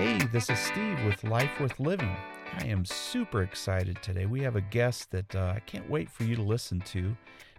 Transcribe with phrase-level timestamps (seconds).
[0.00, 2.16] Hey, this is Steve with Life Worth Living.
[2.58, 4.24] I am super excited today.
[4.24, 7.14] We have a guest that uh, I can't wait for you to listen to.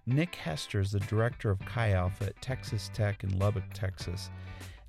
[0.08, 4.32] Nick Hester is the director of Chi Alpha at Texas Tech in Lubbock, Texas.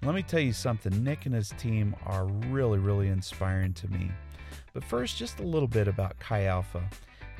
[0.02, 4.10] Let me tell you something Nick and his team are really, really inspiring to me.
[4.72, 6.88] But first, just a little bit about Chi Alpha.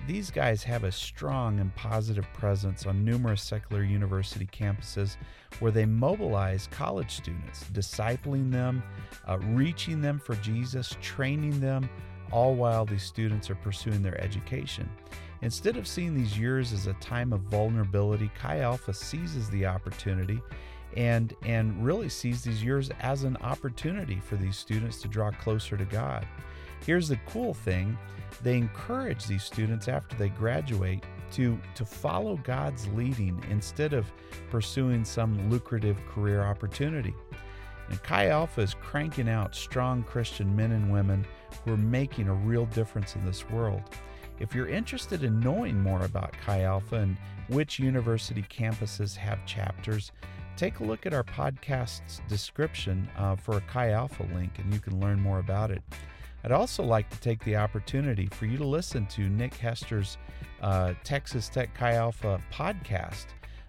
[0.06, 5.16] These guys have a strong and positive presence on numerous secular university campuses
[5.60, 8.82] where they mobilize college students, discipling them,
[9.28, 11.88] uh, reaching them for Jesus, training them,
[12.32, 14.88] all while these students are pursuing their education.
[15.42, 20.40] Instead of seeing these years as a time of vulnerability, Chi Alpha seizes the opportunity
[20.96, 25.76] and, and really sees these years as an opportunity for these students to draw closer
[25.76, 26.26] to God.
[26.84, 27.96] Here's the cool thing
[28.42, 34.10] they encourage these students after they graduate to, to follow God's leading instead of
[34.50, 37.14] pursuing some lucrative career opportunity.
[37.88, 41.26] And Chi Alpha is cranking out strong Christian men and women
[41.64, 43.82] who are making a real difference in this world.
[44.40, 47.16] If you're interested in knowing more about Chi Alpha and
[47.48, 50.10] which university campuses have chapters,
[50.56, 54.80] take a look at our podcast's description uh, for a Chi Alpha link and you
[54.80, 55.82] can learn more about it.
[56.44, 60.18] I'd also like to take the opportunity for you to listen to Nick Hester's
[60.60, 63.26] uh, Texas Tech Chi Alpha podcast.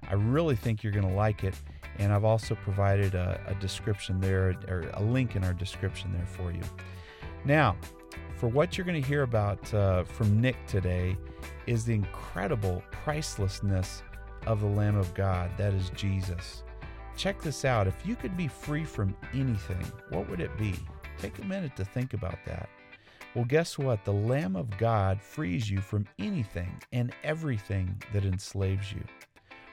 [0.09, 1.55] I really think you're going to like it,
[1.97, 6.25] and I've also provided a, a description there, or a link in our description there
[6.25, 6.61] for you.
[7.45, 7.77] Now,
[8.35, 11.15] for what you're going to hear about uh, from Nick today
[11.67, 14.01] is the incredible pricelessness
[14.45, 16.63] of the Lamb of God, that is Jesus.
[17.15, 17.87] Check this out.
[17.87, 20.75] If you could be free from anything, what would it be?
[21.17, 22.69] Take a minute to think about that.
[23.35, 24.05] Well, guess what?
[24.05, 29.03] The Lamb of God frees you from anything and everything that enslaves you.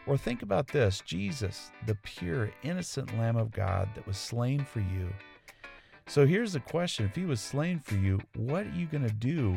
[0.07, 4.81] Or think about this Jesus, the pure, innocent Lamb of God that was slain for
[4.81, 5.09] you.
[6.07, 9.15] So here's the question if he was slain for you, what are you going to
[9.15, 9.57] do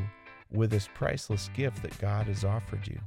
[0.52, 3.00] with this priceless gift that God has offered you?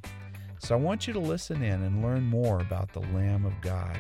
[0.59, 3.97] So I want you to listen in and learn more about the Lamb of God.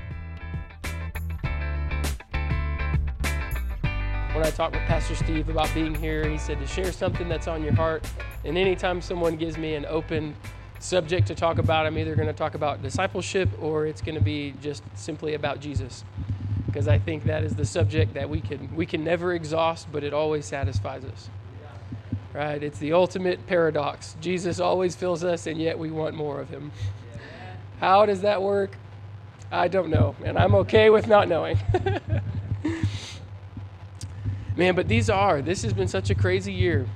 [4.36, 7.48] When I talked with Pastor Steve about being here, he said to share something that's
[7.48, 8.06] on your heart.
[8.44, 10.36] And anytime someone gives me an open
[10.78, 14.20] subject to talk about, I'm either going to talk about discipleship or it's going to
[14.20, 16.04] be just simply about Jesus.
[16.66, 20.04] Because I think that is the subject that we can we can never exhaust, but
[20.04, 21.30] it always satisfies us.
[22.34, 22.62] Right?
[22.62, 24.16] It's the ultimate paradox.
[24.20, 26.72] Jesus always fills us, and yet we want more of him.
[27.80, 28.76] How does that work?
[29.50, 31.58] I don't know, and I'm okay with not knowing.
[34.56, 36.86] Man, but these are, this has been such a crazy year.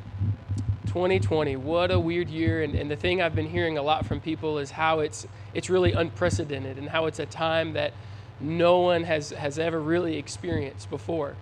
[0.87, 2.63] 2020, what a weird year.
[2.63, 5.69] And, and the thing I've been hearing a lot from people is how it's, it's
[5.69, 7.93] really unprecedented and how it's a time that
[8.41, 11.37] no one has, has ever really experienced before.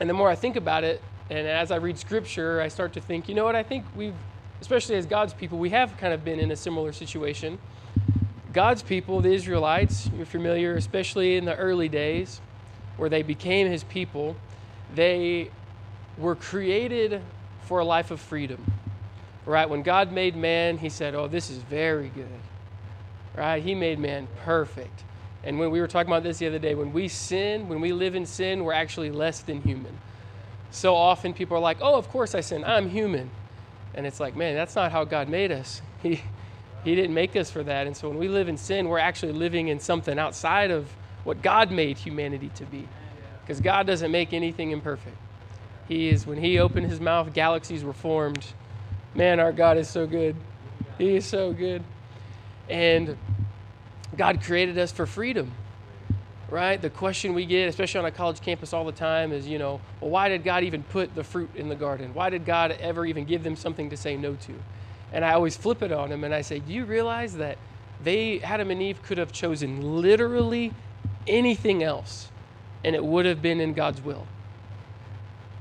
[0.00, 3.02] And the more I think about it, and as I read scripture, I start to
[3.02, 4.14] think, you know what, I think we've,
[4.62, 7.58] especially as God's people, we have kind of been in a similar situation.
[8.54, 12.40] God's people, the Israelites, you're familiar, especially in the early days,
[12.98, 14.36] where they became his people,
[14.94, 15.50] they
[16.18, 17.22] were created
[17.62, 18.62] for a life of freedom.
[19.46, 19.68] Right?
[19.68, 22.28] When God made man, he said, Oh, this is very good.
[23.34, 23.62] Right?
[23.62, 25.04] He made man perfect.
[25.44, 27.92] And when we were talking about this the other day, when we sin, when we
[27.92, 29.96] live in sin, we're actually less than human.
[30.70, 32.64] So often people are like, Oh, of course I sin.
[32.64, 33.30] I'm human.
[33.94, 35.82] And it's like, man, that's not how God made us.
[36.02, 36.22] He,
[36.84, 37.86] he didn't make us for that.
[37.88, 40.88] And so when we live in sin, we're actually living in something outside of
[41.28, 42.88] what God made humanity to be.
[43.42, 45.18] Because God doesn't make anything imperfect.
[45.86, 48.46] He is, when He opened His mouth, galaxies were formed.
[49.14, 50.36] Man, our God is so good.
[50.96, 51.82] He is so good.
[52.70, 53.18] And
[54.16, 55.52] God created us for freedom,
[56.48, 56.80] right?
[56.80, 59.82] The question we get, especially on a college campus all the time, is, you know,
[60.00, 62.14] well, why did God even put the fruit in the garden?
[62.14, 64.54] Why did God ever even give them something to say no to?
[65.12, 67.58] And I always flip it on them and I say, do you realize that
[68.02, 70.72] they, Adam and Eve, could have chosen literally
[71.26, 72.28] anything else,
[72.84, 74.26] and it would have been in God's will.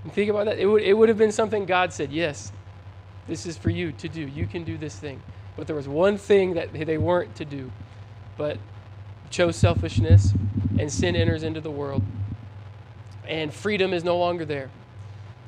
[0.03, 0.59] And think about that.
[0.59, 2.51] It would, it would have been something God said, Yes,
[3.27, 4.21] this is for you to do.
[4.21, 5.21] You can do this thing.
[5.55, 7.71] But there was one thing that they weren't to do,
[8.37, 8.57] but
[9.29, 10.33] chose selfishness,
[10.79, 12.03] and sin enters into the world.
[13.27, 14.69] And freedom is no longer there.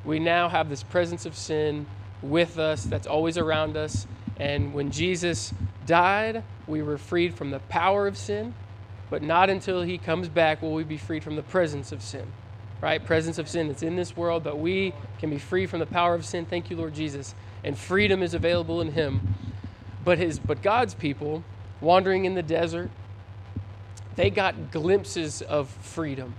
[0.04, 1.86] We now have this presence of sin
[2.22, 4.06] with us that's always around us.
[4.38, 5.54] And when Jesus
[5.86, 8.54] died, we were freed from the power of sin
[9.10, 12.26] but not until he comes back will we be freed from the presence of sin.
[12.80, 13.04] Right?
[13.04, 16.14] Presence of sin that's in this world, but we can be free from the power
[16.14, 16.46] of sin.
[16.46, 17.34] Thank you, Lord Jesus.
[17.62, 19.34] And freedom is available in him.
[20.02, 21.44] But his but God's people
[21.82, 22.90] wandering in the desert,
[24.16, 26.34] they got glimpses of freedom.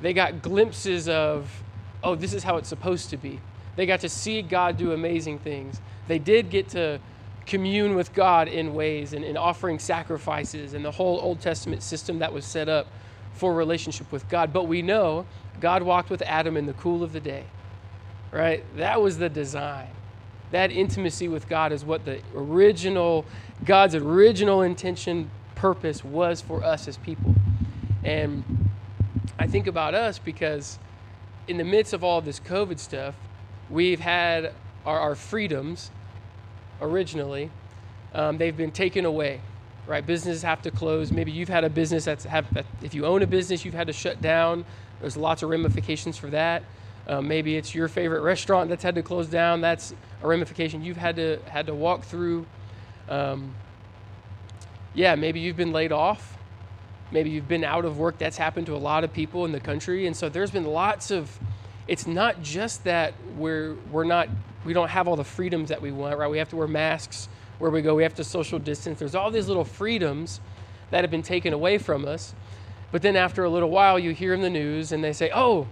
[0.00, 1.64] They got glimpses of,
[2.04, 3.40] oh, this is how it's supposed to be.
[3.74, 5.80] They got to see God do amazing things.
[6.06, 7.00] They did get to
[7.48, 12.20] commune with God in ways and in offering sacrifices and the whole Old Testament system
[12.20, 12.86] that was set up
[13.32, 14.52] for relationship with God.
[14.52, 15.26] But we know
[15.60, 17.44] God walked with Adam in the cool of the day,
[18.30, 18.62] right?
[18.76, 19.88] That was the design.
[20.50, 23.24] That intimacy with God is what the original,
[23.64, 27.34] God's original intention, purpose was for us as people.
[28.04, 28.44] And
[29.38, 30.78] I think about us because
[31.48, 33.14] in the midst of all this COVID stuff,
[33.70, 34.52] we've had
[34.84, 35.90] our, our freedoms
[36.80, 37.50] originally,
[38.14, 39.40] um, they've been taken away,
[39.86, 40.04] right?
[40.04, 41.12] Businesses have to close.
[41.12, 42.46] Maybe you've had a business that's have,
[42.82, 44.64] if you own a business, you've had to shut down.
[45.00, 46.62] There's lots of ramifications for that.
[47.06, 49.60] Um, maybe it's your favorite restaurant that's had to close down.
[49.62, 52.44] That's a ramification you've had to had to walk through.
[53.08, 53.54] Um,
[54.94, 56.36] yeah, maybe you've been laid off.
[57.10, 58.18] Maybe you've been out of work.
[58.18, 61.10] That's happened to a lot of people in the country, and so there's been lots
[61.10, 61.38] of.
[61.88, 64.28] It's not just that we're we're not
[64.64, 66.30] we don't have all the freedoms that we want, right?
[66.30, 67.94] We have to wear masks where we go.
[67.94, 68.98] We have to social distance.
[68.98, 70.40] There's all these little freedoms
[70.90, 72.34] that have been taken away from us.
[72.92, 75.66] But then after a little while, you hear in the news and they say, oh,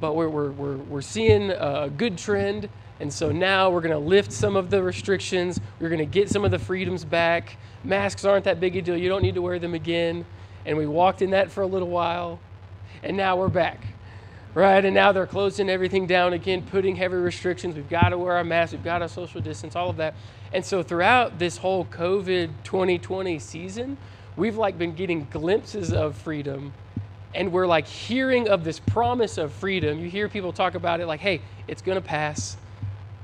[0.00, 2.68] but we're, we're, we're, we're seeing a good trend.
[3.00, 5.60] And so now we're going to lift some of the restrictions.
[5.80, 7.56] We're going to get some of the freedoms back.
[7.82, 8.96] Masks aren't that big a deal.
[8.96, 10.24] You don't need to wear them again.
[10.66, 12.38] And we walked in that for a little while.
[13.02, 13.91] And now we're back
[14.54, 14.84] right?
[14.84, 17.74] And now they're closing everything down again, putting heavy restrictions.
[17.74, 20.14] We've got to wear our masks, we've got to social distance, all of that.
[20.52, 23.96] And so throughout this whole COVID 2020 season,
[24.36, 26.72] we've like been getting glimpses of freedom
[27.34, 29.98] and we're like hearing of this promise of freedom.
[29.98, 32.56] You hear people talk about it like, hey, it's going to pass,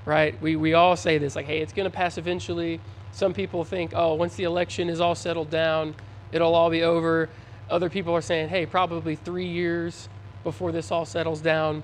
[0.06, 0.40] right?
[0.40, 2.80] We, we all say this like, hey, it's going to pass eventually.
[3.12, 5.94] Some people think, oh, once the election is all settled down,
[6.32, 7.28] it'll all be over.
[7.68, 10.08] Other people are saying, hey, probably three years
[10.48, 11.82] before this all settles down.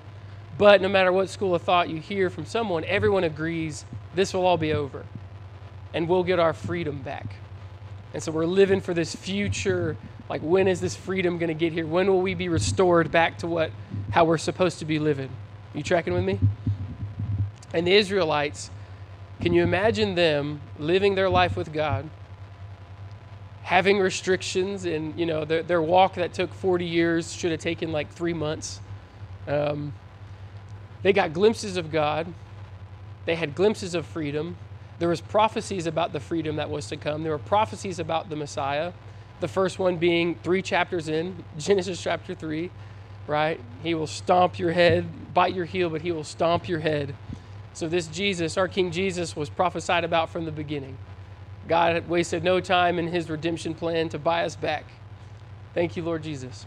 [0.57, 3.85] But no matter what school of thought you hear from someone, everyone agrees
[4.15, 5.05] this will all be over
[5.93, 7.35] and we'll get our freedom back.
[8.13, 9.97] And so we're living for this future
[10.29, 11.85] like when is this freedom going to get here?
[11.85, 13.71] When will we be restored back to what
[14.11, 15.29] how we're supposed to be living?
[15.73, 16.39] You tracking with me?
[17.73, 18.71] And the Israelites,
[19.41, 22.09] can you imagine them living their life with God?
[23.65, 27.91] Having restrictions and you know their, their walk that took 40 years should have taken
[27.91, 28.79] like three months.
[29.47, 29.91] Um,
[31.01, 32.31] they got glimpses of god.
[33.25, 34.57] They had glimpses of freedom.
[34.99, 37.23] There was prophecies about the freedom that was to come.
[37.23, 38.93] There were prophecies about the messiah
[39.41, 42.69] the first one being three chapters in genesis chapter 3
[43.27, 43.59] right?
[43.81, 47.15] He will stomp your head bite your heel but he will stomp your head.
[47.73, 50.99] So this jesus our king jesus was prophesied about from the beginning
[51.67, 54.85] God wasted no time in his redemption plan to buy us back.
[55.73, 56.65] Thank you, Lord Jesus.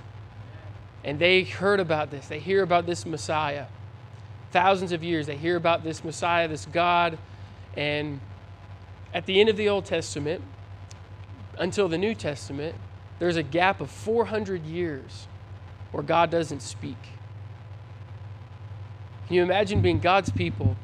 [1.04, 2.26] And they heard about this.
[2.26, 3.66] They hear about this Messiah.
[4.50, 7.18] Thousands of years, they hear about this Messiah, this God.
[7.76, 8.20] And
[9.14, 10.42] at the end of the Old Testament,
[11.58, 12.74] until the New Testament,
[13.18, 15.26] there's a gap of 400 years
[15.92, 16.96] where God doesn't speak.
[19.26, 20.76] Can you imagine being God's people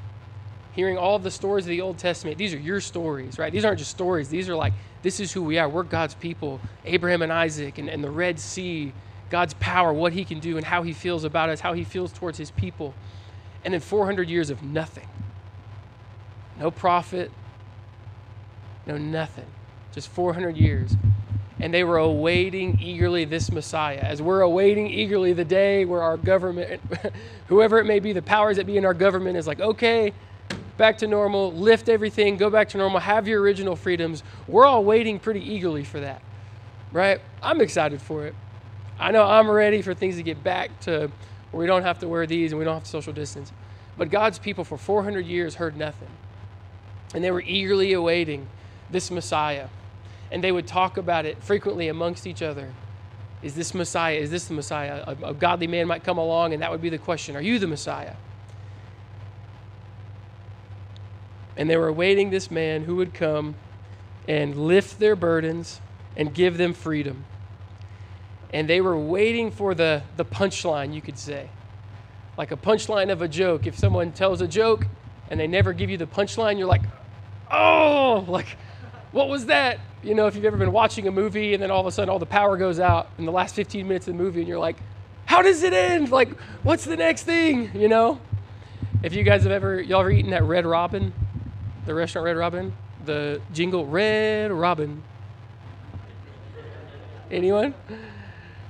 [0.75, 3.53] hearing all the stories of the Old Testament, these are your stories, right?
[3.53, 4.29] These aren't just stories.
[4.29, 5.69] These are like, this is who we are.
[5.69, 6.61] We're God's people.
[6.85, 8.93] Abraham and Isaac and, and the Red Sea,
[9.31, 12.13] God's power, what he can do, and how he feels about us, how he feels
[12.13, 12.95] towards his people.
[13.65, 15.09] And then 400 years of nothing.
[16.59, 17.31] No prophet,
[18.87, 19.47] no nothing.
[19.93, 20.97] Just 400 years.
[21.61, 23.99] And they were awaiting eagerly this Messiah.
[23.99, 26.81] As we're awaiting eagerly the day where our government,
[27.47, 30.13] whoever it may be, the powers that be in our government is like, okay,
[30.77, 34.23] back to normal, lift everything, go back to normal, have your original freedoms.
[34.49, 36.23] We're all waiting pretty eagerly for that,
[36.93, 37.21] right?
[37.43, 38.35] I'm excited for it.
[38.99, 41.11] I know I'm ready for things to get back to
[41.51, 43.53] where we don't have to wear these and we don't have to social distance.
[43.97, 46.09] But God's people for 400 years heard nothing.
[47.15, 48.49] And they were eagerly awaiting
[48.91, 49.69] this Messiah.
[50.33, 52.73] And they would talk about it frequently amongst each other.
[53.43, 54.17] Is this Messiah?
[54.17, 55.05] Is this the Messiah?
[55.07, 57.59] A, a godly man might come along, and that would be the question Are you
[57.59, 58.15] the Messiah?
[61.57, 63.55] And they were awaiting this man who would come
[64.27, 65.81] and lift their burdens
[66.17, 67.25] and give them freedom.
[68.53, 71.49] And they were waiting for the, the punchline, you could say.
[72.39, 73.67] Like a punchline of a joke.
[73.67, 74.87] If someone tells a joke
[75.31, 76.83] and they never give you the punchline, you're like,
[77.51, 78.57] oh, like,
[79.13, 79.79] what was that?
[80.03, 82.11] You know, if you've ever been watching a movie and then all of a sudden
[82.11, 84.59] all the power goes out in the last 15 minutes of the movie and you're
[84.59, 84.77] like,
[85.27, 86.11] how does it end?
[86.11, 87.71] Like, what's the next thing?
[87.75, 88.21] You know?
[89.03, 91.13] If you guys have ever, y'all ever eaten that Red Robin?
[91.87, 92.73] The restaurant Red Robin,
[93.05, 95.03] the jingle Red Robin.
[97.31, 97.75] Anyone?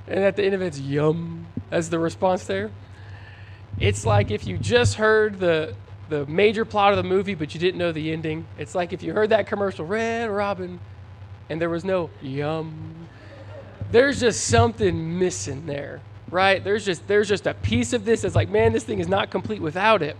[0.07, 1.47] And at the end of it, it's yum.
[1.71, 2.71] as the response there.
[3.79, 5.75] It's like if you just heard the
[6.07, 8.45] the major plot of the movie, but you didn't know the ending.
[8.59, 10.79] It's like if you heard that commercial, Red Robin,
[11.49, 13.07] and there was no yum.
[13.91, 16.63] There's just something missing there, right?
[16.63, 19.31] There's just there's just a piece of this that's like, man, this thing is not
[19.31, 20.15] complete without it.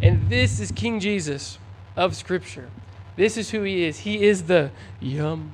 [0.00, 1.58] And this is King Jesus
[1.96, 2.68] of Scripture.
[3.16, 3.98] This is who he is.
[3.98, 5.50] He is the yum,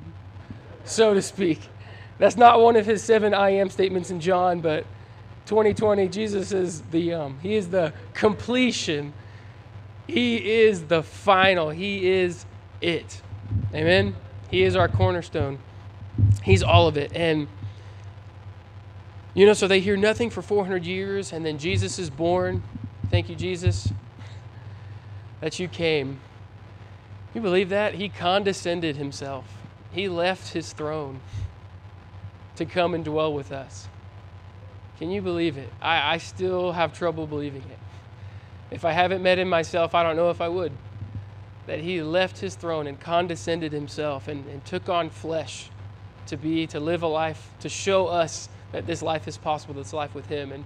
[0.83, 1.61] so to speak.
[2.19, 4.85] That's not one of his seven I am statements in John, but
[5.45, 7.39] 2020, Jesus is the yum.
[7.41, 9.13] He is the completion.
[10.07, 11.69] He is the final.
[11.69, 12.45] He is
[12.81, 13.21] it.
[13.73, 14.15] Amen.
[14.51, 15.59] He is our cornerstone.
[16.43, 17.11] He's all of it.
[17.15, 17.47] And
[19.33, 22.61] you know, so they hear nothing for 400 years, and then Jesus is born.
[23.09, 23.91] Thank you, Jesus,
[25.41, 26.19] that you came
[27.33, 27.95] you believe that?
[27.95, 29.45] He condescended himself,
[29.91, 31.19] he left his throne
[32.55, 33.87] to come and dwell with us.
[34.99, 35.69] Can you believe it?
[35.81, 37.79] I, I still have trouble believing it.
[38.69, 40.71] If I haven't met him myself, I don't know if I would.
[41.65, 45.69] That he left his throne and condescended himself and, and took on flesh
[46.27, 49.93] to be, to live a life, to show us that this life is possible, this
[49.93, 50.51] life with him.
[50.51, 50.65] And,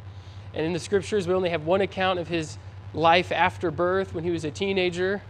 [0.54, 2.58] and in the scriptures, we only have one account of his
[2.94, 5.22] life after birth when he was a teenager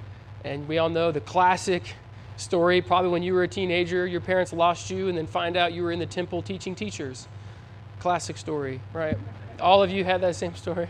[0.44, 1.96] and we all know the classic
[2.38, 5.74] story probably when you were a teenager, your parents lost you, and then find out
[5.74, 7.28] you were in the temple teaching teachers.
[8.00, 9.18] Classic story, right?
[9.60, 10.88] All of you had that same story.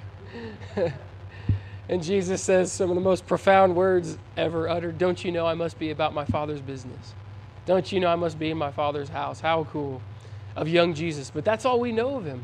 [1.89, 5.53] and Jesus says some of the most profound words ever uttered Don't you know I
[5.53, 7.13] must be about my Father's business?
[7.65, 9.39] Don't you know I must be in my Father's house?
[9.39, 10.01] How cool
[10.55, 11.29] of young Jesus.
[11.29, 12.43] But that's all we know of him.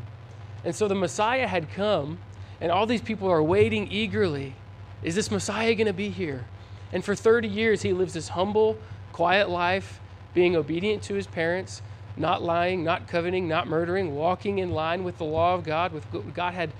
[0.64, 2.18] And so the Messiah had come,
[2.60, 4.54] and all these people are waiting eagerly.
[5.02, 6.46] Is this Messiah going to be here?
[6.94, 8.78] And for 30 years, he lives this humble,
[9.12, 10.00] quiet life,
[10.32, 11.82] being obedient to his parents,
[12.16, 16.04] not lying, not coveting, not murdering, walking in line with the law of God, with
[16.14, 16.72] what God had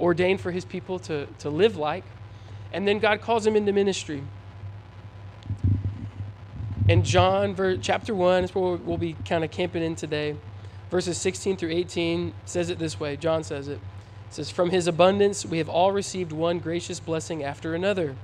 [0.00, 2.02] ordained for his people to, to live like.
[2.72, 4.24] And then God calls him into ministry.
[6.88, 10.34] And John, chapter 1, is where we'll be kind of camping in today.
[10.90, 13.74] Verses 16 through 18 says it this way John says it.
[13.74, 18.16] It says, From his abundance we have all received one gracious blessing after another.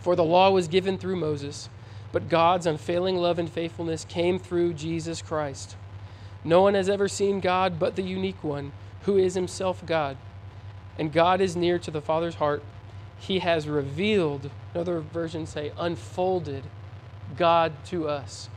[0.00, 1.68] For the law was given through Moses,
[2.12, 5.76] but God's unfailing love and faithfulness came through Jesus Christ.
[6.42, 10.16] No one has ever seen God but the unique one, who is himself God.
[10.98, 12.62] And God is near to the Father's heart.
[13.18, 16.64] He has revealed, another version say, unfolded
[17.36, 18.48] God to us.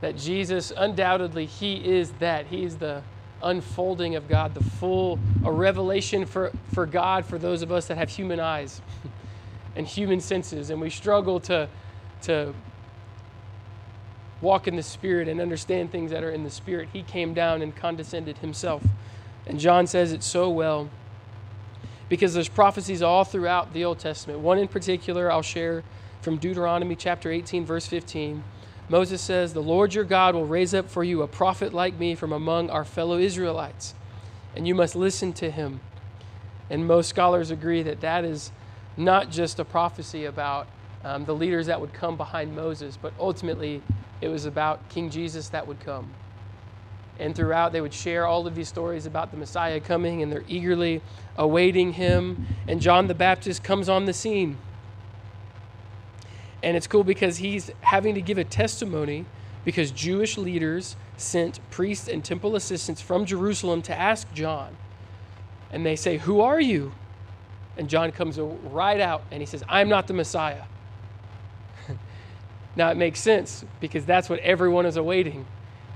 [0.00, 2.46] That Jesus, undoubtedly, He is that.
[2.46, 3.02] He is the
[3.44, 7.98] unfolding of God, the full a revelation for, for God for those of us that
[7.98, 8.80] have human eyes
[9.76, 11.68] and human senses, and we struggle to,
[12.22, 12.54] to
[14.40, 16.88] walk in the Spirit and understand things that are in the Spirit.
[16.92, 18.82] He came down and condescended himself.
[19.46, 20.88] And John says it so well
[22.08, 24.40] because there's prophecies all throughout the Old Testament.
[24.40, 25.82] One in particular I'll share
[26.20, 28.44] from Deuteronomy chapter 18, verse 15.
[28.88, 32.14] Moses says, The Lord your God will raise up for you a prophet like me
[32.14, 33.94] from among our fellow Israelites,
[34.54, 35.80] and you must listen to him.
[36.68, 38.52] And most scholars agree that that is
[38.96, 40.66] not just a prophecy about
[41.02, 43.82] um, the leaders that would come behind Moses, but ultimately
[44.20, 46.10] it was about King Jesus that would come.
[47.18, 50.44] And throughout, they would share all of these stories about the Messiah coming, and they're
[50.48, 51.00] eagerly
[51.36, 52.46] awaiting him.
[52.66, 54.58] And John the Baptist comes on the scene.
[56.64, 59.26] And it's cool because he's having to give a testimony
[59.66, 64.74] because Jewish leaders sent priests and temple assistants from Jerusalem to ask John.
[65.70, 66.92] And they say, Who are you?
[67.76, 70.62] And John comes right out and he says, I'm not the Messiah.
[72.76, 75.44] now it makes sense because that's what everyone is awaiting.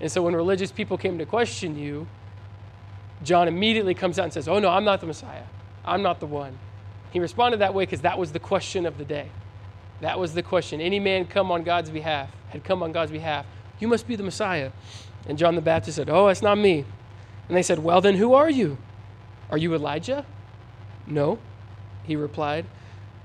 [0.03, 2.07] And so when religious people came to question you,
[3.25, 5.45] John immediately comes out and says, Oh, no, I'm not the Messiah.
[5.87, 6.59] I'm not the one.
[7.11, 9.31] He responded that way because that was the question of the day.
[10.01, 10.81] That was the question.
[10.81, 13.47] Any man come on God's behalf, had come on God's behalf,
[13.81, 14.71] you must be the Messiah.
[15.27, 16.85] And John the Baptist said, Oh, it's not me.
[17.49, 18.79] And they said, Well, then who are you?
[19.51, 20.25] Are you Elijah?
[21.07, 21.39] No,
[22.05, 22.67] he replied.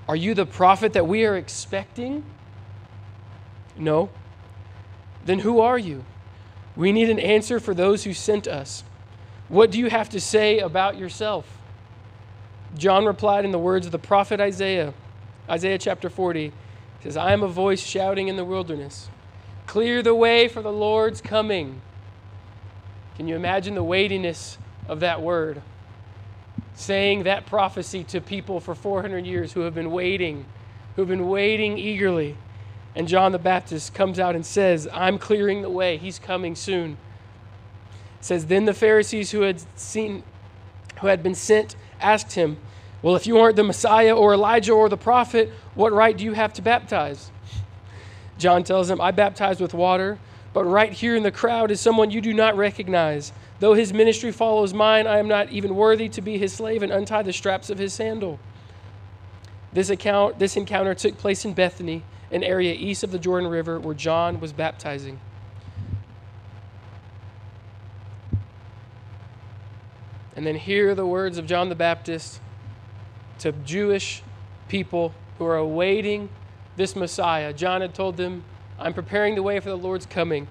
[0.08, 2.24] Are you the prophet that we are expecting?
[3.78, 4.10] No.
[5.26, 6.04] Then who are you?
[6.76, 8.84] We need an answer for those who sent us.
[9.48, 11.58] What do you have to say about yourself?
[12.78, 14.94] John replied in the words of the prophet Isaiah,
[15.50, 16.52] Isaiah chapter 40
[17.04, 19.10] says, I am a voice shouting in the wilderness,
[19.68, 21.82] clear the way for the Lord's coming.
[23.18, 24.58] Can you imagine the weightiness
[24.88, 25.62] of that word?
[26.76, 30.46] Saying that prophecy to people for 400 years who have been waiting,
[30.96, 32.38] who have been waiting eagerly.
[32.96, 35.98] And John the Baptist comes out and says, I'm clearing the way.
[35.98, 36.98] He's coming soon.
[38.22, 40.24] says, Then the Pharisees who had seen
[41.02, 42.58] who had been sent asked him,
[43.04, 46.34] Well, if you aren't the Messiah or Elijah or the prophet, what right do you
[46.34, 47.30] have to baptize?
[48.38, 50.18] John tells them, I baptize with water,
[50.54, 53.34] but right here in the crowd is someone you do not recognize.
[53.60, 56.94] Though his ministry follows mine, I am not even worthy to be his slave and
[56.94, 58.40] untie the straps of his sandal.
[59.74, 63.80] This, account, this encounter took place in Bethany, an area east of the Jordan River
[63.80, 65.20] where John was baptizing.
[70.36, 72.40] And then hear the words of John the Baptist
[73.40, 74.22] to Jewish
[74.68, 76.30] people who are awaiting
[76.76, 77.54] this Messiah.
[77.54, 78.44] John had told them,
[78.80, 80.48] I'm preparing the way for the Lord's coming.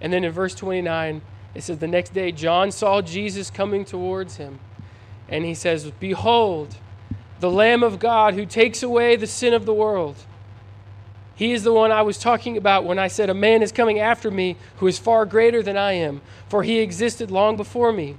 [0.00, 1.22] And then in verse 29,
[1.54, 4.58] it says, The next day, John saw Jesus coming towards him.
[5.28, 6.76] And he says, Behold,
[7.40, 10.16] the Lamb of God who takes away the sin of the world.
[11.34, 13.98] He is the one I was talking about when I said, A man is coming
[13.98, 18.16] after me who is far greater than I am, for he existed long before me.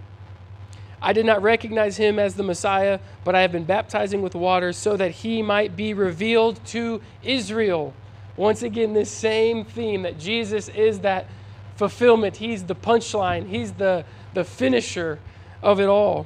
[1.06, 4.72] I did not recognize him as the Messiah, but I have been baptizing with water
[4.72, 7.94] so that he might be revealed to Israel.
[8.38, 11.28] Once again, this same theme that Jesus is that
[11.76, 12.38] fulfillment.
[12.38, 15.20] He's the punchline, he's the, the finisher
[15.62, 16.26] of it all.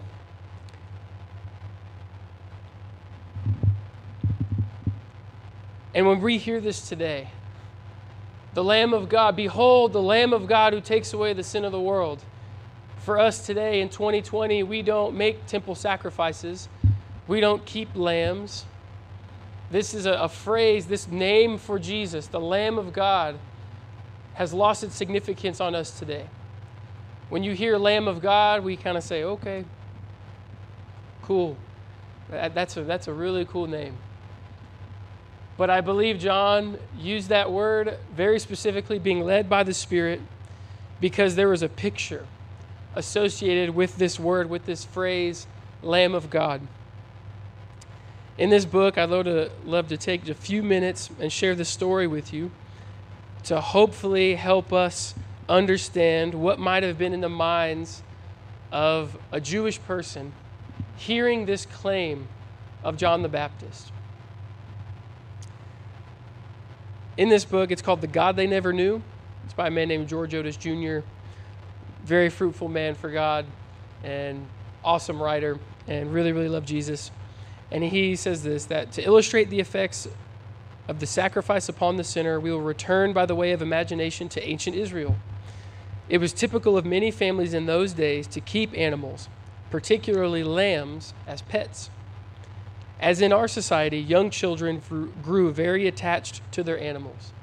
[5.96, 7.30] And when we hear this today,
[8.54, 11.72] the Lamb of God, behold, the Lamb of God who takes away the sin of
[11.72, 12.22] the world
[13.08, 16.68] for us today in 2020, we don't make temple sacrifices,
[17.26, 18.66] we don't keep lambs.
[19.72, 23.40] This is a, a, phrase, this name for Jesus, the Lamb of God,
[24.34, 26.26] has lost its significance on us today.
[27.30, 29.64] When you hear Lamb of God, we kind of say, okay,
[31.22, 31.56] cool.
[32.30, 33.96] That's a, that's a really cool name.
[35.56, 40.20] But I believe John used that word very specifically, being led by the Spirit,
[41.00, 42.28] because there was a picture
[42.98, 45.46] associated with this word, with this phrase,
[45.84, 46.62] Lamb of God.
[48.40, 51.64] In this book, I'd love to, love to take a few minutes and share the
[51.64, 52.50] story with you
[53.44, 55.14] to hopefully help us
[55.48, 58.02] understand what might have been in the minds
[58.72, 60.34] of a Jewish person
[60.98, 62.28] hearing this claim
[62.84, 63.92] of John the Baptist.
[67.16, 69.04] In this book, it's called The God They Never Knew.
[69.46, 71.02] It's by a man named George Otis Jr
[72.08, 73.46] very fruitful man for God
[74.02, 74.48] and
[74.84, 77.12] awesome writer and really, really loved Jesus.
[77.70, 80.08] And he says this that to illustrate the effects
[80.88, 84.48] of the sacrifice upon the sinner, we will return by the way of imagination to
[84.48, 85.18] ancient Israel.
[86.08, 89.28] It was typical of many families in those days to keep animals,
[89.70, 91.90] particularly lambs, as pets.
[93.02, 94.82] As in our society, young children
[95.22, 97.34] grew very attached to their animals.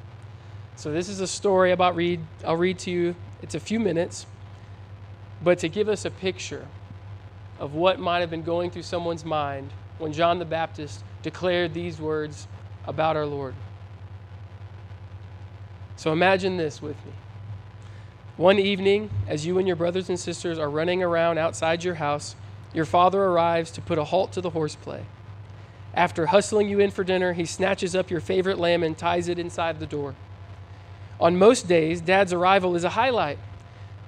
[0.76, 3.14] So this is a story about read I'll read to you.
[3.42, 4.24] It's a few minutes
[5.44, 6.66] but to give us a picture
[7.60, 12.00] of what might have been going through someone's mind when John the Baptist declared these
[12.00, 12.48] words
[12.86, 13.54] about our Lord.
[15.96, 17.12] So imagine this with me.
[18.36, 22.34] One evening, as you and your brothers and sisters are running around outside your house,
[22.72, 25.04] your father arrives to put a halt to the horseplay.
[25.94, 29.38] After hustling you in for dinner, he snatches up your favorite lamb and ties it
[29.38, 30.16] inside the door.
[31.20, 33.38] On most days, Dad's arrival is a highlight.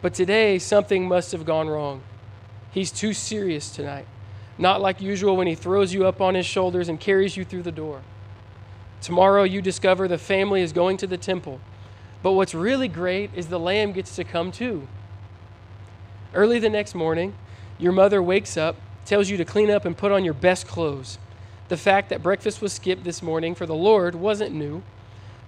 [0.02, 2.02] But today, something must have gone wrong.
[2.70, 4.06] He's too serious tonight.
[4.58, 7.62] Not like usual when he throws you up on his shoulders and carries you through
[7.62, 8.02] the door.
[9.00, 11.60] Tomorrow, you discover the family is going to the temple.
[12.22, 14.88] But what's really great is the lamb gets to come too.
[16.34, 17.34] Early the next morning,
[17.78, 21.18] your mother wakes up, tells you to clean up and put on your best clothes.
[21.68, 24.82] The fact that breakfast was skipped this morning for the Lord wasn't new,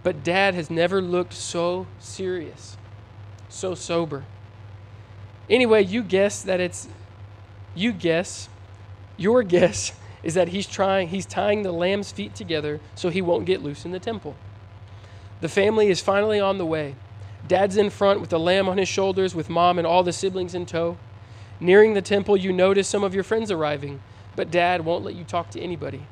[0.02, 2.76] but dad has never looked so serious,
[3.48, 4.24] so sober.
[5.48, 6.88] Anyway, you guess that it's,
[7.74, 8.48] you guess,
[9.16, 13.46] your guess is that he's trying, he's tying the lamb's feet together so he won't
[13.46, 14.34] get loose in the temple.
[15.40, 16.96] The family is finally on the way.
[17.46, 20.54] Dad's in front with the lamb on his shoulders, with mom and all the siblings
[20.54, 20.98] in tow.
[21.61, 24.00] Nearing the temple, you notice some of your friends arriving,
[24.37, 26.02] but dad won't let you talk to anybody.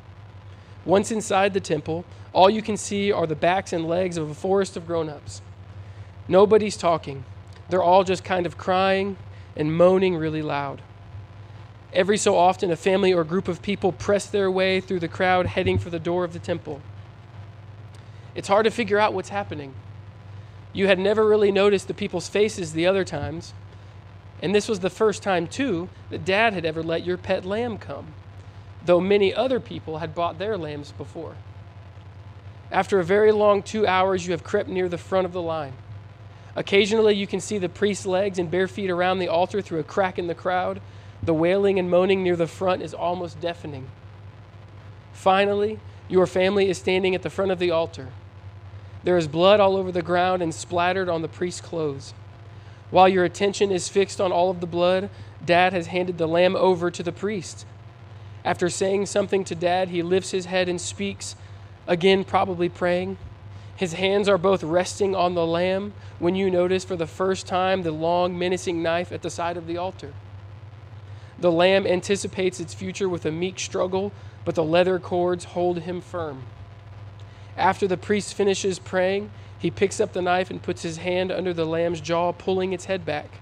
[0.84, 4.34] Once inside the temple, all you can see are the backs and legs of a
[4.34, 5.42] forest of grown ups.
[6.28, 7.24] Nobody's talking.
[7.68, 9.16] They're all just kind of crying
[9.56, 10.82] and moaning really loud.
[11.92, 15.46] Every so often, a family or group of people press their way through the crowd
[15.46, 16.82] heading for the door of the temple.
[18.34, 19.74] It's hard to figure out what's happening.
[20.74, 23.54] You had never really noticed the people's faces the other times,
[24.42, 27.78] and this was the first time, too, that Dad had ever let your pet lamb
[27.78, 28.08] come,
[28.84, 31.36] though many other people had bought their lambs before.
[32.70, 35.72] After a very long two hours, you have crept near the front of the line.
[36.56, 39.84] Occasionally, you can see the priest's legs and bare feet around the altar through a
[39.84, 40.80] crack in the crowd.
[41.22, 43.88] The wailing and moaning near the front is almost deafening.
[45.12, 48.08] Finally, your family is standing at the front of the altar.
[49.04, 52.14] There is blood all over the ground and splattered on the priest's clothes.
[52.90, 55.10] While your attention is fixed on all of the blood,
[55.44, 57.66] Dad has handed the lamb over to the priest.
[58.44, 61.36] After saying something to Dad, he lifts his head and speaks,
[61.86, 63.18] again, probably praying.
[63.76, 67.82] His hands are both resting on the lamb when you notice for the first time
[67.82, 70.14] the long, menacing knife at the side of the altar.
[71.38, 74.12] The lamb anticipates its future with a meek struggle,
[74.46, 76.44] but the leather cords hold him firm.
[77.58, 81.52] After the priest finishes praying, he picks up the knife and puts his hand under
[81.52, 83.40] the lamb's jaw, pulling its head back.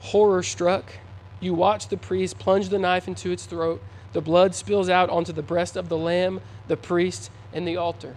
[0.00, 0.92] Horror struck,
[1.40, 3.82] you watch the priest plunge the knife into its throat.
[4.12, 8.16] The blood spills out onto the breast of the lamb, the priest, and the altar.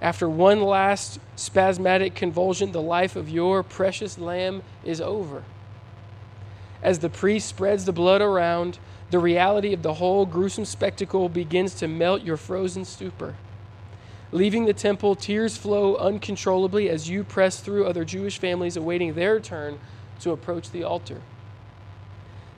[0.00, 5.44] After one last spasmodic convulsion, the life of your precious lamb is over.
[6.82, 8.78] As the priest spreads the blood around,
[9.10, 13.36] the reality of the whole gruesome spectacle begins to melt your frozen stupor.
[14.32, 19.40] Leaving the temple, tears flow uncontrollably as you press through other Jewish families awaiting their
[19.40, 19.78] turn
[20.20, 21.22] to approach the altar.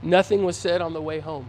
[0.02, 1.48] Nothing was said on the way home.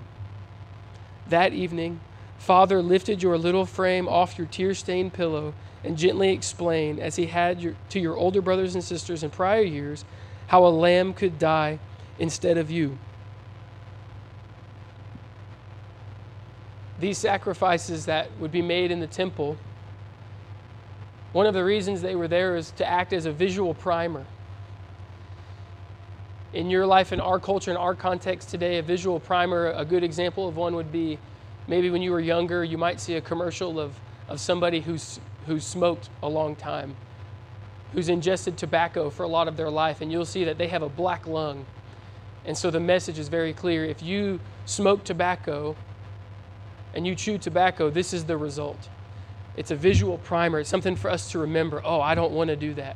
[1.28, 2.02] That evening,
[2.38, 7.28] Father lifted your little frame off your tear stained pillow and gently explain, as he
[7.28, 10.06] had your, to your older brothers and sisters in prior years,
[10.48, 11.80] how a lamb could die
[12.18, 12.98] instead of you.
[17.00, 19.58] These sacrifices that would be made in the temple
[21.32, 24.26] one of the reasons they were there is to act as a visual primer.
[26.54, 30.04] In your life, in our culture, in our context today, a visual primer, a good
[30.04, 31.20] example of one would be
[31.68, 35.66] maybe when you were younger, you might see a commercial of, of somebody who's, who's
[35.66, 36.96] smoked a long time,
[37.94, 40.84] who's ingested tobacco for a lot of their life, and you'll see that they have
[40.84, 41.66] a black lung.
[42.46, 43.84] And so the message is very clear.
[43.84, 45.76] If you smoke tobacco
[46.94, 48.90] and you chew tobacco, this is the result.
[49.58, 50.60] It's a visual primer.
[50.60, 51.82] It's something for us to remember.
[51.84, 52.96] Oh, I don't want to do that.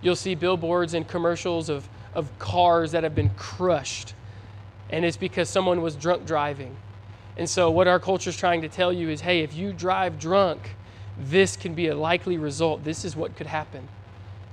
[0.00, 4.14] You'll see billboards and commercials of, of cars that have been crushed,
[4.88, 6.76] and it's because someone was drunk driving.
[7.36, 10.18] And so, what our culture is trying to tell you is hey, if you drive
[10.18, 10.76] drunk,
[11.18, 12.84] this can be a likely result.
[12.84, 13.88] This is what could happen.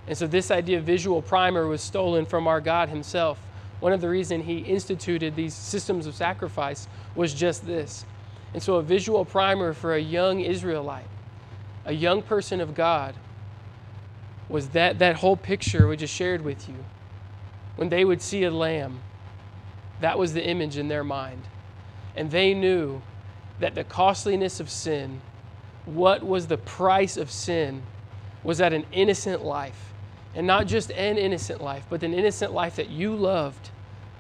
[0.08, 3.40] And so, this idea of visual primer was stolen from our God Himself.
[3.80, 8.06] One of the reasons He instituted these systems of sacrifice was just this.
[8.54, 11.08] And so, a visual primer for a young Israelite
[11.88, 13.16] a young person of God
[14.50, 16.76] was that, that whole picture we just shared with you.
[17.78, 19.00] When they would see a lamb,
[20.02, 21.44] that was the image in their mind.
[22.16, 23.02] And they knew
[23.60, 25.22] that the costliness of sin,
[25.88, 27.82] what was the price of sin,
[28.44, 29.94] was that an innocent life.
[30.36, 33.72] And not just an innocent life, but an innocent life that you loved,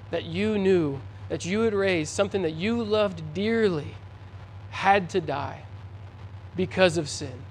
[0.09, 0.99] that you knew,
[1.29, 3.93] that you had raised, something that you loved dearly,
[4.71, 5.63] had to die
[6.55, 7.43] because of sin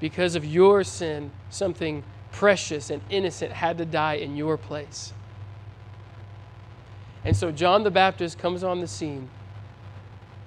[0.00, 5.12] because of your sin, something precious and innocent had to die in your place.
[7.22, 9.28] And so John the Baptist comes on the scene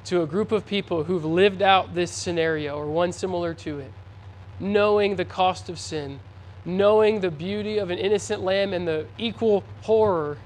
[0.06, 3.92] to a group of people who've lived out this scenario or one similar to it,
[4.60, 6.20] knowing the cost of sin,
[6.66, 10.38] knowing the beauty of an innocent lamb and the equal horror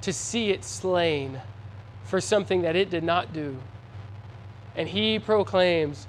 [0.00, 1.40] to see it slain
[2.04, 3.56] for something that it did not do.
[4.76, 6.06] And he proclaims,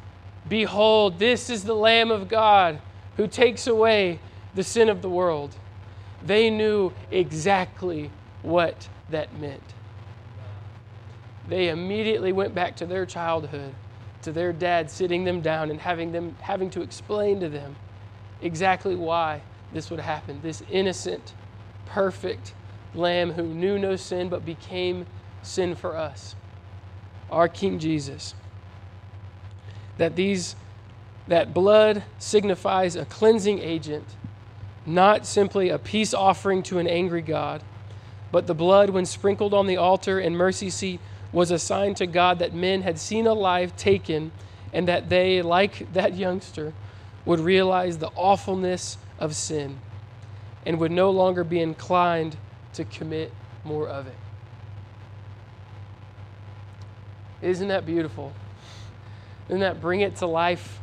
[0.48, 2.80] Behold, this is the Lamb of God
[3.18, 4.20] who takes away
[4.56, 5.56] the sin of the world.
[6.26, 8.12] They knew exactly
[8.42, 9.64] what that meant.
[11.48, 13.74] They immediately went back to their childhood,
[14.22, 17.76] to their dad sitting them down and having them having to explain to them
[18.42, 20.40] exactly why this would happen.
[20.42, 21.34] This innocent,
[21.86, 22.54] perfect
[22.96, 25.06] lamb who knew no sin but became
[25.42, 26.36] sin for us.
[27.30, 28.36] Our King Jesus
[29.98, 30.56] that these
[31.28, 34.06] that blood signifies a cleansing agent,
[34.86, 37.64] not simply a peace offering to an angry God,
[38.30, 41.00] but the blood, when sprinkled on the altar and mercy seat,
[41.34, 44.32] was a sign to God that men had seen a life taken
[44.72, 46.74] and that they, like that youngster,
[47.26, 49.80] would realize the awfulness of sin
[50.66, 52.38] and would no longer be inclined
[52.74, 54.16] to commit more of it.
[57.42, 58.32] Isn't that beautiful?
[59.48, 60.80] Doesn't that bring it to life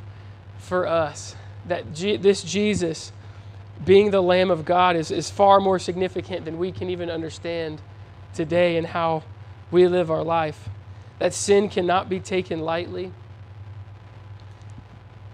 [0.58, 1.34] for us?
[1.66, 3.12] That G- this Jesus,
[3.84, 7.80] being the Lamb of God, is, is far more significant than we can even understand
[8.34, 9.22] today and how
[9.70, 10.68] we live our life.
[11.18, 13.12] That sin cannot be taken lightly.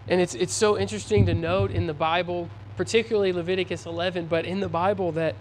[0.09, 4.61] And it's, it's so interesting to note in the Bible particularly Leviticus 11, but in
[4.61, 5.35] the Bible that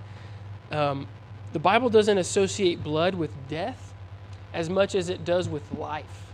[0.71, 1.07] um,
[1.53, 3.93] the Bible doesn't associate blood with death
[4.53, 6.31] as much as it does with life,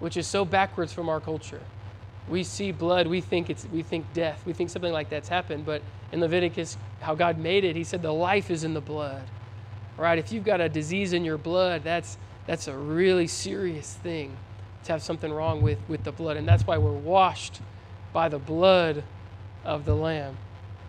[0.00, 1.60] which is so backwards from our culture.
[2.28, 5.64] We see blood, we think it's we think death, we think something like that's happened,
[5.64, 9.22] but in Leviticus, how God made it, He said the life is in the blood.
[9.96, 10.18] Right?
[10.18, 14.36] If you've got a disease in your blood, that's that's a really serious thing
[14.84, 16.36] to have something wrong with, with the blood.
[16.36, 17.60] And that's why we're washed
[18.12, 19.02] by the blood
[19.64, 20.36] of the Lamb.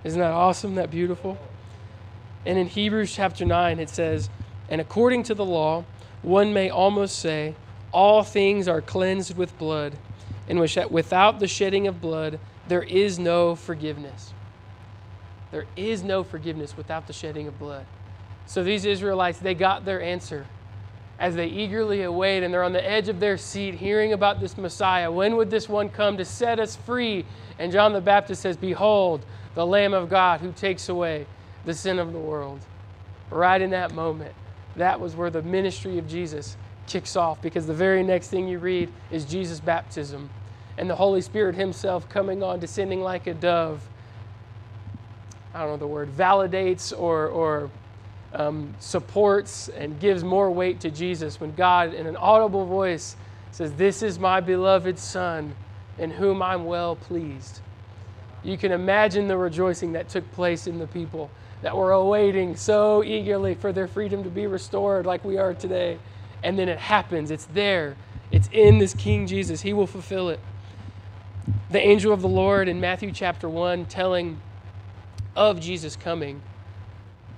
[0.04, 0.76] Isn't that awesome?
[0.76, 1.38] That beautiful?
[2.46, 4.30] And in Hebrews chapter 9, it says,
[4.70, 5.84] And according to the law,
[6.22, 7.56] one may almost say,
[7.92, 9.98] All things are cleansed with blood,
[10.48, 14.32] in and without the shedding of blood, there is no forgiveness.
[15.52, 17.86] There is no forgiveness without the shedding of blood.
[18.48, 20.48] So these Israelites, they got their answer
[21.20, 24.58] as they eagerly await and they're on the edge of their seat hearing about this
[24.58, 25.12] Messiah.
[25.12, 27.26] When would this one come to set us free?
[27.60, 31.26] And John the Baptist says, Behold, the Lamb of God who takes away
[31.66, 32.60] the sin of the world.
[33.30, 34.34] Right in that moment,
[34.76, 36.56] that was where the ministry of Jesus
[36.86, 40.30] kicks off because the very next thing you read is Jesus' baptism
[40.78, 43.82] and the Holy Spirit Himself coming on, descending like a dove.
[45.54, 47.72] I don't know the word, validates or, or
[48.34, 53.16] um, supports and gives more weight to Jesus when God, in an audible voice,
[53.52, 55.56] says, This is my beloved Son,
[55.98, 57.62] in whom I'm well pleased.
[58.44, 61.30] You can imagine the rejoicing that took place in the people
[61.62, 65.98] that were awaiting so eagerly for their freedom to be restored, like we are today.
[66.44, 67.96] And then it happens, it's there,
[68.32, 69.62] it's in this King Jesus.
[69.62, 70.40] He will fulfill it.
[71.72, 74.40] The angel of the Lord in Matthew chapter 1 telling
[75.36, 76.42] of Jesus coming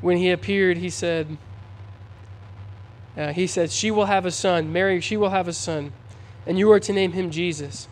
[0.01, 1.37] when he appeared, he said,
[3.17, 4.71] uh, he said, She will have a son.
[4.71, 5.91] Mary, she will have a son.
[6.45, 7.87] And you are to name him Jesus,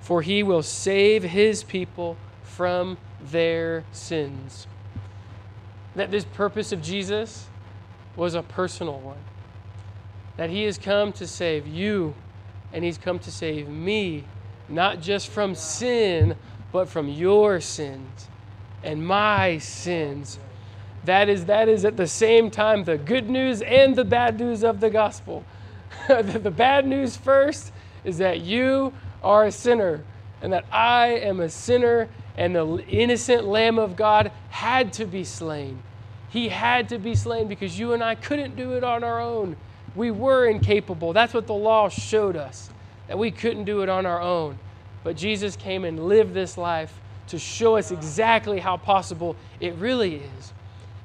[0.00, 4.66] for he will save his people from their sins.
[5.96, 7.46] That this purpose of Jesus
[8.14, 9.18] was a personal one.
[10.36, 12.14] That he has come to save you,
[12.72, 14.24] and he's come to save me,
[14.68, 16.36] not just from sin,
[16.70, 18.28] but from your sins
[18.82, 20.38] and my sins
[21.04, 24.64] that is, that is at the same time the good news and the bad news
[24.64, 25.44] of the gospel.
[26.08, 27.72] the bad news first
[28.04, 30.02] is that you are a sinner
[30.42, 35.24] and that I am a sinner and the innocent Lamb of God had to be
[35.24, 35.82] slain.
[36.30, 39.56] He had to be slain because you and I couldn't do it on our own.
[39.96, 41.12] We were incapable.
[41.12, 42.70] That's what the law showed us,
[43.08, 44.58] that we couldn't do it on our own.
[45.02, 50.16] But Jesus came and lived this life to show us exactly how possible it really
[50.16, 50.52] is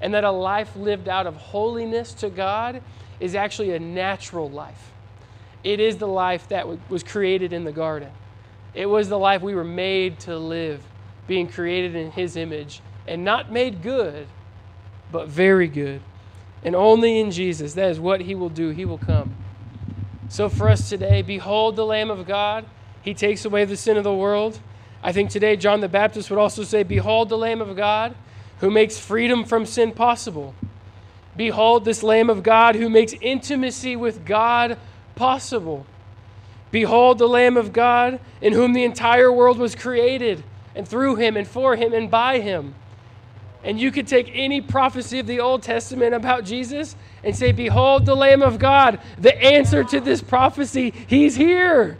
[0.04, 2.82] and that a life lived out of holiness to God
[3.22, 4.92] is actually a natural life.
[5.64, 8.12] It is the life that was created in the garden.
[8.74, 10.84] It was the life we were made to live,
[11.26, 14.28] being created in His image, and not made good,
[15.10, 16.02] but very good.
[16.66, 18.72] And only in Jesus, that is what He will do.
[18.72, 19.34] He will come.
[20.28, 22.66] So for us today, behold the Lamb of God.
[23.02, 24.60] He takes away the sin of the world.
[25.02, 28.16] I think today John the Baptist would also say, Behold the Lamb of God
[28.64, 30.56] who makes freedom from sin possible.
[31.36, 34.80] Behold, this Lamb of God who makes intimacy with God
[35.16, 35.86] possible.
[36.72, 40.46] Behold, the Lamb of God in whom the entire world was created,
[40.76, 42.74] and through him, and for him, and by him.
[43.66, 48.06] And you could take any prophecy of the Old Testament about Jesus and say, Behold,
[48.06, 49.02] the Lamb of God.
[49.18, 51.98] The answer to this prophecy, he's here.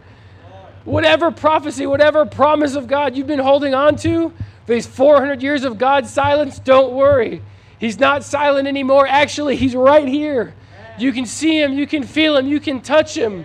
[0.86, 4.32] Whatever prophecy, whatever promise of God you've been holding on to,
[4.66, 7.42] these 400 years of God's silence, don't worry.
[7.78, 9.06] He's not silent anymore.
[9.06, 10.54] Actually, He's right here.
[10.98, 13.44] You can see Him, you can feel Him, you can touch Him.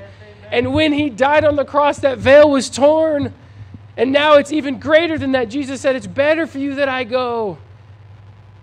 [0.51, 3.33] And when He died on the cross, that veil was torn.
[3.97, 5.49] And now it's even greater than that.
[5.49, 7.57] Jesus said, It's better for you that I go.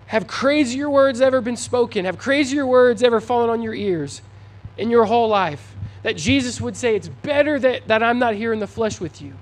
[0.07, 2.05] Have crazier words ever been spoken?
[2.05, 4.21] Have crazier words ever fallen on your ears
[4.77, 5.75] in your whole life?
[6.01, 9.21] That Jesus would say, It's better that, that I'm not here in the flesh with
[9.21, 9.33] you.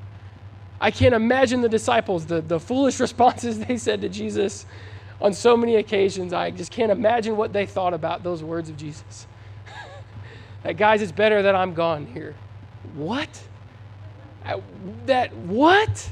[0.80, 4.66] I can't imagine the disciples, the, the foolish responses they said to Jesus
[5.22, 6.34] on so many occasions.
[6.34, 9.28] I just can't imagine what they thought about those words of Jesus.
[10.64, 12.36] that, guys, it's better that I'm gone here.
[12.96, 13.30] What?
[15.06, 16.10] That what?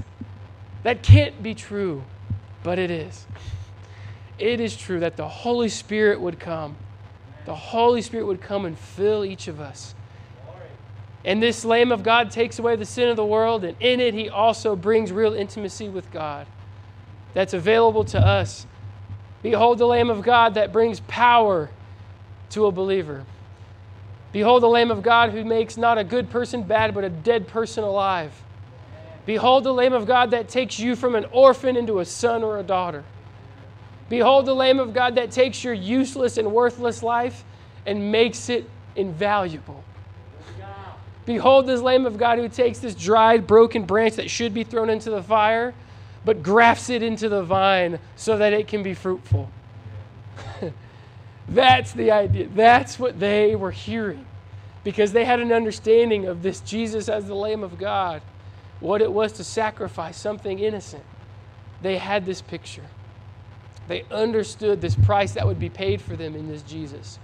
[0.84, 2.04] That can't be true,
[2.64, 3.26] but it is.
[4.40, 6.76] It is true that the Holy Spirit would come.
[7.46, 9.94] The Holy Spirit would come and fill each of us
[11.26, 14.14] and this Lamb of God takes away the sin of the world, and in it,
[14.14, 16.48] he also brings real intimacy with God
[17.34, 18.68] that's available to us.
[19.42, 21.70] Behold the Lamb of God that brings power
[22.52, 23.26] to a believer.
[24.32, 27.48] Behold the Lamb of God who makes not a good person bad, but a dead
[27.48, 28.34] person alive.
[29.26, 32.58] Behold the Lamb of God that takes you from an orphan into a son or
[32.58, 33.04] a daughter.
[34.10, 37.44] Behold the Lamb of God that takes your useless and worthless life
[37.86, 39.84] and makes it invaluable.
[41.26, 44.90] Behold this Lamb of God who takes this dried, broken branch that should be thrown
[44.90, 45.74] into the fire,
[46.26, 49.50] but grafts it into the vine so that it can be fruitful.
[51.48, 52.48] That's the idea.
[52.48, 54.26] That's what they were hearing
[54.84, 58.22] because they had an understanding of this Jesus as the Lamb of God,
[58.80, 61.04] what it was to sacrifice something innocent.
[61.82, 62.86] They had this picture.
[63.88, 67.20] They understood this price that would be paid for them in this Jesus.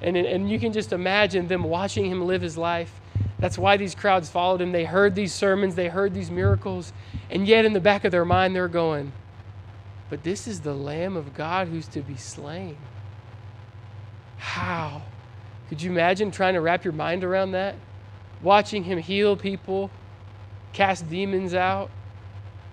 [0.00, 3.00] And, and you can just imagine them watching him live his life.
[3.44, 4.72] That's why these crowds followed him.
[4.72, 6.94] They heard these sermons, they heard these miracles,
[7.28, 9.12] and yet in the back of their mind, they're going,
[10.08, 12.78] But this is the Lamb of God who's to be slain.
[14.38, 15.02] How?
[15.68, 17.74] Could you imagine trying to wrap your mind around that?
[18.40, 19.90] Watching him heal people,
[20.72, 21.90] cast demons out,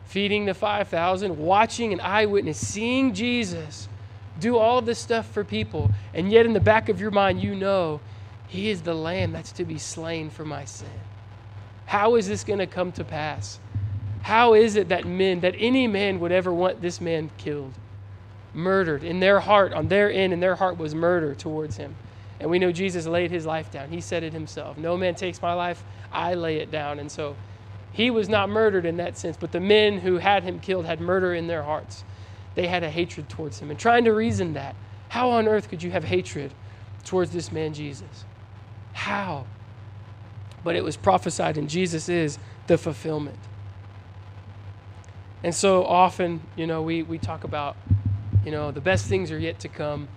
[0.06, 3.90] feeding the 5,000, watching an eyewitness, seeing Jesus
[4.40, 7.56] do all this stuff for people, and yet in the back of your mind, you
[7.56, 8.00] know
[8.52, 10.90] he is the lamb that's to be slain for my sin.
[11.86, 13.62] How is this going to come to pass?
[14.24, 17.72] How is it that men, that any man would ever want this man killed,
[18.54, 21.96] murdered in their heart, on their end, and their heart was murder towards him?
[22.42, 23.88] And we know Jesus laid his life down.
[23.88, 27.00] He said it himself No man takes my life, I lay it down.
[27.00, 27.38] And so
[27.94, 31.00] he was not murdered in that sense, but the men who had him killed had
[31.00, 32.04] murder in their hearts.
[32.56, 33.70] They had a hatred towards him.
[33.70, 34.76] And trying to reason that,
[35.08, 36.54] how on earth could you have hatred
[37.06, 38.26] towards this man Jesus?
[38.94, 39.46] How?
[40.64, 43.40] But it was prophesied, and Jesus is the fulfillment.
[45.44, 47.76] And so often, you know, we, we talk about,
[48.46, 50.08] you know, the best things are yet to come.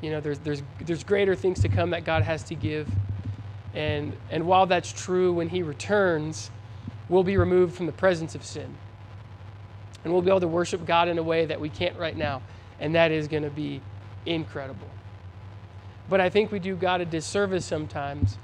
[0.00, 2.88] You know, there's, there's, there's greater things to come that God has to give.
[3.74, 6.50] And, and while that's true, when He returns,
[7.08, 8.74] we'll be removed from the presence of sin.
[10.02, 12.40] And we'll be able to worship God in a way that we can't right now.
[12.80, 13.82] And that is going to be
[14.24, 14.88] incredible.
[16.08, 18.38] But I think we do God a disservice sometimes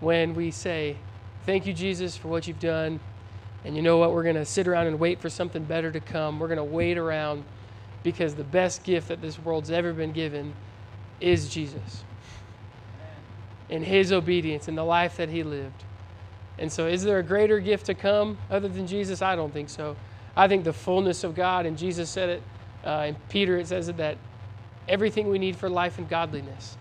[0.00, 0.96] when we say,
[1.44, 3.00] Thank you, Jesus, for what you've done.
[3.64, 4.12] And you know what?
[4.12, 6.38] We're going to sit around and wait for something better to come.
[6.38, 7.44] We're going to wait around
[8.02, 10.52] because the best gift that this world's ever been given
[11.20, 12.04] is Jesus
[13.70, 15.84] and his obedience and the life that he lived.
[16.58, 19.22] And so, is there a greater gift to come other than Jesus?
[19.22, 19.96] I don't think so.
[20.36, 22.42] I think the fullness of God, and Jesus said it,
[22.84, 24.18] uh, and Peter, it says it that
[24.88, 26.76] everything we need for life and godliness,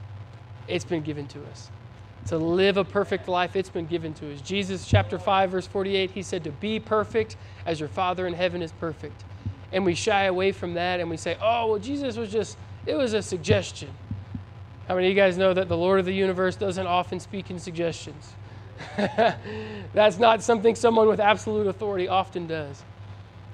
[0.68, 1.70] it's been given to us.
[2.28, 4.42] To live a perfect life, it's been given to us.
[4.42, 8.62] Jesus, chapter 5, verse 48, he said, To be perfect as your Father in heaven
[8.62, 9.24] is perfect.
[9.72, 12.96] And we shy away from that and we say, Oh, well, Jesus was just, it
[12.96, 13.90] was a suggestion.
[14.88, 17.50] How many of you guys know that the Lord of the universe doesn't often speak
[17.50, 18.34] in suggestions?
[18.98, 22.84] That's not something someone with absolute authority often does.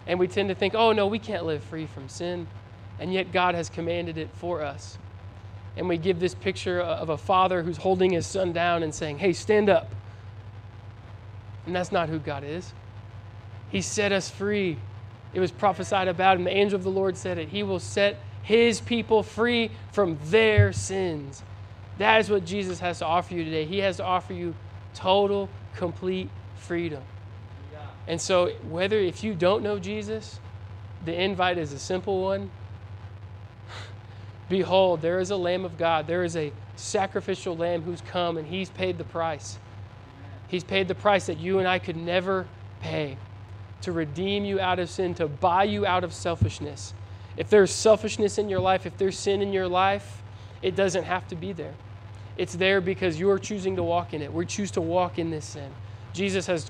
[0.06, 2.48] And we tend to think, oh, no, we can't live free from sin.
[3.00, 4.98] And yet God has commanded it for us.
[5.76, 9.20] And we give this picture of a father who's holding his son down and saying,
[9.20, 9.90] hey, stand up.
[11.66, 12.74] And that's not who God is.
[13.70, 14.78] He set us free.
[15.34, 16.44] It was prophesied about him.
[16.44, 17.50] The angel of the Lord said it.
[17.50, 21.42] He will set his people free from their sins.
[21.98, 23.66] That is what Jesus has to offer you today.
[23.66, 24.54] He has to offer you
[24.94, 27.02] total, complete freedom.
[28.08, 30.40] And so, whether if you don't know Jesus,
[31.06, 32.52] the invite is a simple one.
[34.54, 36.06] Behold, there is a Lamb of God.
[36.06, 39.58] There is a sacrificial Lamb who's come, and He's paid the price.
[40.48, 42.46] He's paid the price that you and I could never
[42.80, 43.18] pay
[43.82, 46.94] to redeem you out of sin, to buy you out of selfishness.
[47.36, 50.22] If there's selfishness in your life, if there's sin in your life,
[50.62, 51.74] it doesn't have to be there.
[52.38, 54.32] It's there because you're choosing to walk in it.
[54.32, 55.72] We choose to walk in this sin.
[56.14, 56.70] Jesus has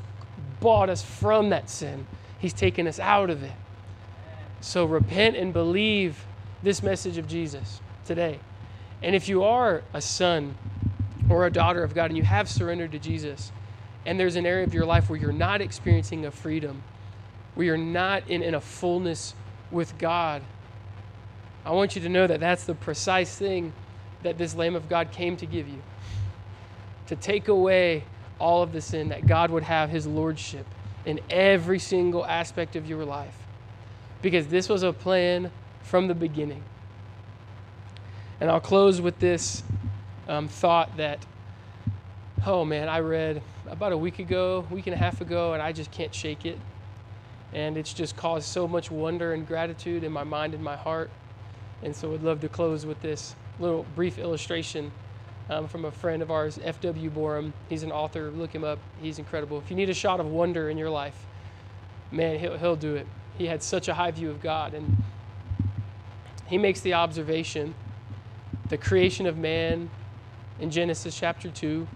[0.62, 2.08] bought us from that sin,
[2.40, 3.52] He's taken us out of it.
[4.62, 6.26] So repent and believe
[6.64, 8.40] this message of Jesus today.
[9.02, 10.56] And if you are a son
[11.30, 13.52] or a daughter of God and you have surrendered to Jesus,
[14.06, 16.82] and there's an area of your life where you're not experiencing a freedom,
[17.56, 19.36] where you're not in, in a fullness
[19.72, 20.42] with God,
[21.66, 23.74] I want you to know that that's the precise thing
[24.24, 25.82] that this Lamb of God came to give you
[27.08, 28.04] to take away
[28.40, 30.66] all of the sin, that God would have his lordship
[31.06, 33.36] in every single aspect of your life.
[34.22, 35.52] Because this was a plan
[35.84, 36.64] from the beginning.
[38.42, 39.64] And I'll close with this
[40.28, 41.26] um, thought that,
[42.46, 45.72] oh man, I read about a week ago, week and a half ago, and I
[45.72, 46.60] just can't shake it.
[47.54, 51.12] And it's just caused so much wonder and gratitude in my mind and my heart.
[51.84, 54.92] And so I'd love to close with this little brief illustration
[55.50, 57.10] um, from a friend of ours, F.W.
[57.10, 57.54] Boreham.
[57.70, 58.32] He's an author.
[58.32, 58.80] Look him up.
[59.02, 59.60] He's incredible.
[59.60, 61.26] If you need a shot of wonder in your life,
[62.12, 63.06] man, he'll, he'll do it.
[63.38, 64.74] He had such a high view of God.
[64.74, 65.04] And
[66.54, 67.74] he makes the observation
[68.70, 69.90] the creation of man
[70.60, 71.88] in Genesis chapter 2.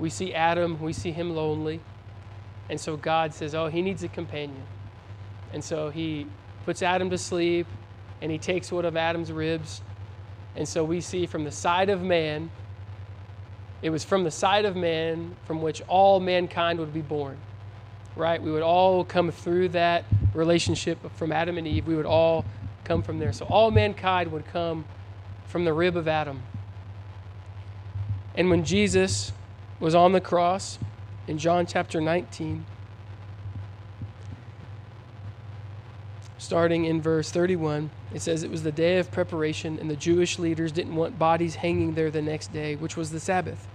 [0.00, 1.78] We see Adam, we see him lonely.
[2.68, 4.64] And so God says, Oh, he needs a companion.
[5.52, 6.26] And so he
[6.64, 7.68] puts Adam to sleep
[8.20, 9.80] and he takes one of Adam's ribs.
[10.56, 12.50] And so we see from the side of man,
[13.80, 17.36] it was from the side of man from which all mankind would be born,
[18.16, 18.42] right?
[18.42, 20.04] We would all come through that
[20.34, 21.86] relationship from Adam and Eve.
[21.86, 22.44] We would all
[22.88, 23.32] come from there.
[23.32, 24.86] So all mankind would come
[25.46, 26.42] from the rib of Adam.
[28.34, 29.32] And when Jesus
[29.78, 30.78] was on the cross
[31.26, 32.64] in John chapter 19,
[36.38, 40.38] starting in verse 31, it says it was the day of preparation, and the Jewish
[40.38, 43.66] leaders didn't want bodies hanging there the next day, which was the Sabbath.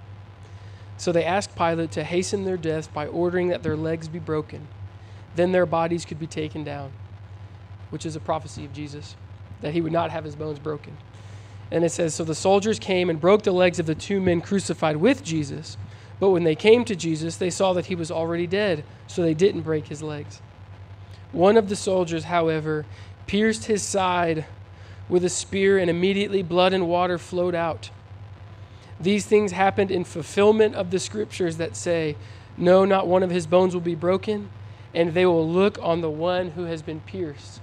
[0.98, 4.68] So they asked Pilate to hasten their death by ordering that their legs be broken.
[5.36, 6.92] Then their bodies could be taken down,
[7.94, 9.16] which is a prophecy of Jesus,
[9.62, 10.98] that he would not have his bones broken.
[11.70, 14.42] And it says So the soldiers came and broke the legs of the two men
[14.42, 15.78] crucified with Jesus.
[16.20, 19.36] But when they came to Jesus, they saw that he was already dead, so they
[19.36, 20.42] didn't break his legs.
[21.32, 22.88] One of the soldiers, however,
[23.28, 24.46] pierced his side
[25.08, 27.92] with a spear, and immediately blood and water flowed out.
[29.00, 32.16] These things happened in fulfillment of the scriptures that say,
[32.58, 34.50] No, not one of his bones will be broken,
[34.96, 37.62] and they will look on the one who has been pierced.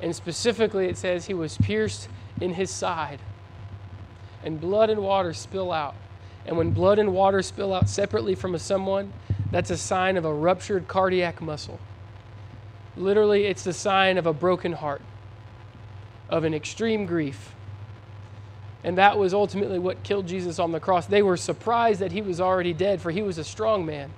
[0.00, 2.08] And specifically, it says he was pierced
[2.40, 3.20] in his side,
[4.44, 5.94] and blood and water spill out.
[6.44, 9.12] And when blood and water spill out separately from a someone,
[9.50, 11.80] that's a sign of a ruptured cardiac muscle.
[12.96, 15.02] Literally, it's the sign of a broken heart,
[16.28, 17.54] of an extreme grief.
[18.84, 21.06] And that was ultimately what killed Jesus on the cross.
[21.06, 24.12] They were surprised that he was already dead, for he was a strong man.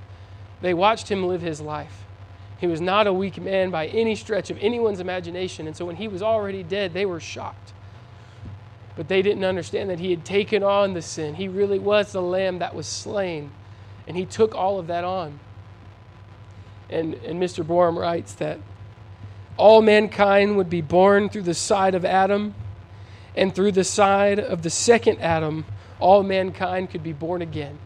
[0.60, 2.04] They watched him live his life.
[2.58, 5.66] He was not a weak man by any stretch of anyone's imagination.
[5.66, 7.72] And so when he was already dead, they were shocked.
[8.96, 11.36] But they didn't understand that he had taken on the sin.
[11.36, 13.52] He really was the lamb that was slain.
[14.08, 15.38] And he took all of that on.
[16.90, 17.64] And, and Mr.
[17.64, 18.58] Boreham writes that
[19.56, 22.54] all mankind would be born through the side of Adam,
[23.36, 25.64] and through the side of the second Adam,
[26.00, 27.78] all mankind could be born again.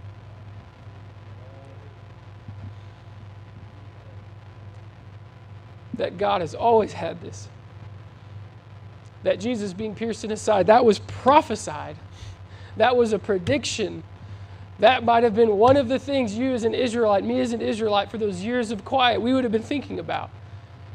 [5.95, 7.49] That God has always had this.
[9.23, 11.97] That Jesus being pierced in his side, that was prophesied.
[12.77, 14.03] That was a prediction
[14.79, 17.61] that might have been one of the things you as an Israelite, me as an
[17.61, 20.29] Israelite, for those years of quiet, we would have been thinking about.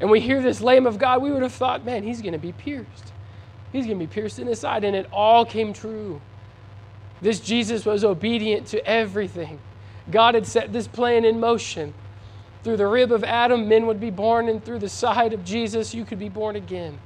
[0.01, 2.37] And we hear this Lamb of God, we would have thought, man, he's going to
[2.37, 3.13] be pierced.
[3.71, 4.83] He's going to be pierced in his side.
[4.83, 6.19] And it all came true.
[7.21, 9.59] This Jesus was obedient to everything.
[10.11, 11.93] God had set this plan in motion.
[12.67, 15.93] Through the rib of Adam, men would be born, and through the side of Jesus,
[15.93, 16.99] you could be born again.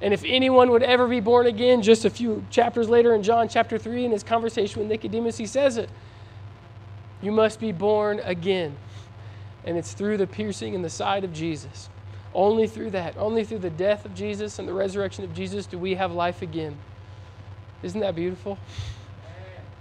[0.00, 3.46] And if anyone would ever be born again, just a few chapters later in John
[3.46, 5.90] chapter 3, in his conversation with Nicodemus, he says it.
[7.20, 8.74] You must be born again.
[9.66, 11.90] And it's through the piercing in the side of Jesus.
[12.32, 15.78] Only through that, only through the death of Jesus and the resurrection of Jesus do
[15.78, 16.74] we have life again.
[17.82, 18.58] Isn't that beautiful?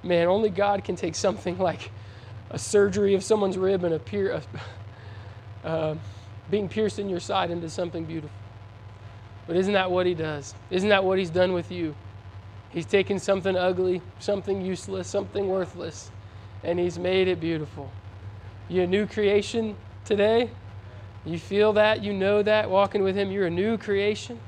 [0.03, 1.89] Man, only God can take something like
[2.49, 4.41] a surgery of someone's rib and a pier,
[5.63, 5.95] uh,
[6.49, 8.35] being pierced in your side into something beautiful.
[9.47, 10.53] But isn't that what he does?
[10.69, 11.95] Isn't that what he's done with you?
[12.69, 16.11] He's taken something ugly, something useless, something worthless,
[16.63, 17.91] and he's made it beautiful.
[18.67, 20.51] You're a new creation today?
[21.25, 22.03] You feel that?
[22.03, 22.69] You know that?
[22.69, 24.39] Walking with him, you're a new creation?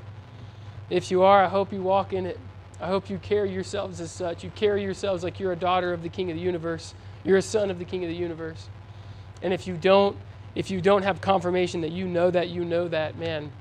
[0.90, 2.40] If you are, I hope you walk in it.
[2.80, 4.44] I hope you carry yourselves as such.
[4.44, 6.94] You carry yourselves like you're a daughter of the King of the universe.
[7.24, 8.70] You're a son of the King of the universe.
[9.42, 10.18] And if you don't,
[10.56, 13.52] if you don't have confirmation that you know that, you know that, man,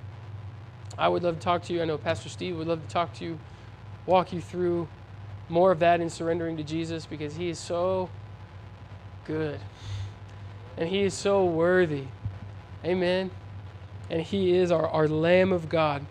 [0.98, 1.82] I would love to talk to you.
[1.82, 3.38] I know Pastor Steve would love to talk to you,
[4.06, 4.88] walk you through
[5.48, 8.10] more of that in surrendering to Jesus because he is so
[9.24, 9.60] good.
[10.76, 12.04] And he is so worthy.
[12.84, 13.30] Amen.
[14.08, 16.04] And he is our, our Lamb of God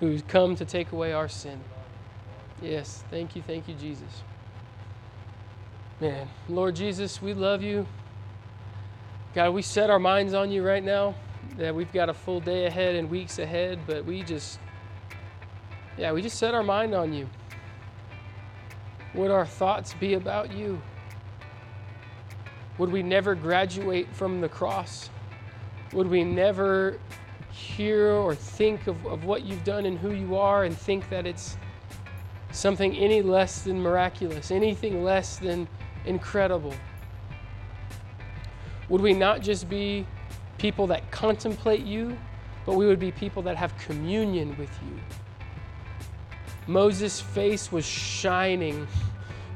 [0.00, 1.60] who's come to take away our sin.
[2.60, 4.22] Yes, thank you, thank you, Jesus.
[6.00, 7.86] Man, Lord Jesus, we love you.
[9.34, 11.14] God, we set our minds on you right now
[11.56, 14.58] that we've got a full day ahead and weeks ahead, but we just,
[15.96, 17.28] yeah, we just set our mind on you.
[19.14, 20.80] Would our thoughts be about you?
[22.76, 25.08] Would we never graduate from the cross?
[25.94, 26.98] Would we never
[27.50, 31.26] hear or think of, of what you've done and who you are and think that
[31.26, 31.56] it's
[32.50, 35.68] something any less than miraculous, anything less than
[36.04, 36.74] incredible?
[38.92, 40.06] Would we not just be
[40.58, 42.14] people that contemplate you,
[42.66, 45.00] but we would be people that have communion with you.
[46.66, 48.86] Moses' face was shining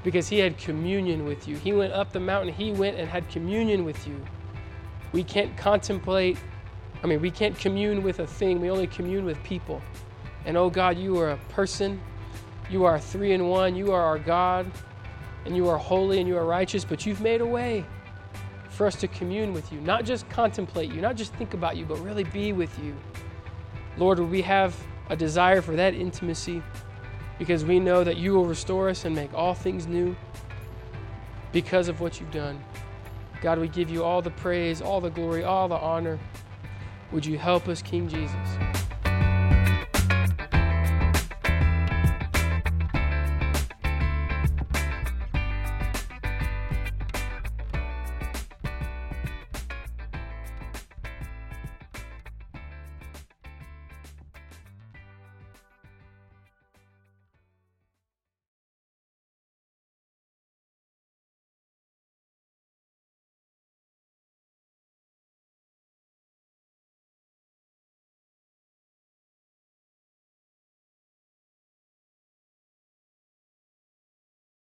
[0.02, 1.58] because he had communion with you.
[1.58, 4.18] He went up the mountain, he went and had communion with you.
[5.12, 6.38] We can't contemplate,
[7.04, 9.82] I mean, we can't commune with a thing, we only commune with people.
[10.46, 12.00] And oh God, you are a person,
[12.70, 14.64] you are three in one, you are our God,
[15.44, 17.84] and you are holy and you are righteous, but you've made a way
[18.76, 21.84] for us to commune with you, not just contemplate you, not just think about you,
[21.84, 22.94] but really be with you.
[23.96, 24.76] Lord, would we have
[25.08, 26.62] a desire for that intimacy?
[27.38, 30.16] because we know that you will restore us and make all things new
[31.52, 32.62] because of what you've done.
[33.42, 36.18] God, we give you all the praise, all the glory, all the honor.
[37.12, 38.65] Would you help us, King Jesus?